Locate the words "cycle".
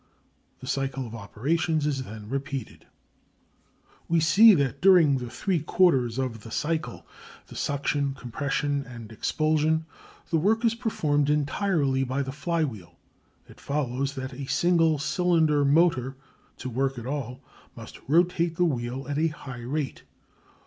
0.65-1.05, 6.49-7.05